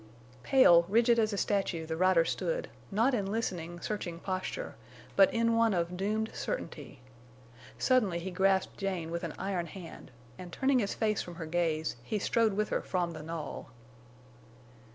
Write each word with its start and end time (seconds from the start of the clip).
Pale, 0.41 0.85
rigid 0.89 1.19
as 1.19 1.31
a 1.31 1.37
statue, 1.37 1.85
the 1.85 1.95
rider 1.95 2.25
stood, 2.25 2.69
not 2.89 3.13
in 3.13 3.31
listening, 3.31 3.79
searching 3.81 4.17
posture, 4.19 4.73
but 5.15 5.31
in 5.31 5.55
one 5.55 5.75
of 5.75 5.95
doomed 5.95 6.31
certainty. 6.33 7.01
Suddenly 7.77 8.17
he 8.17 8.31
grasped 8.31 8.77
Jane 8.77 9.11
with 9.11 9.23
an 9.23 9.35
iron 9.37 9.67
hand, 9.67 10.09
and, 10.39 10.51
turning 10.51 10.79
his 10.79 10.95
face 10.95 11.21
from 11.21 11.35
her 11.35 11.45
gaze, 11.45 11.97
he 12.01 12.17
strode 12.17 12.53
with 12.53 12.69
her 12.69 12.81
from 12.81 13.11
the 13.11 13.21
knoll. 13.21 13.69